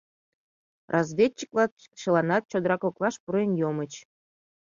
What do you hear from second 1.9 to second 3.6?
чыланат чодыра коклаш пурен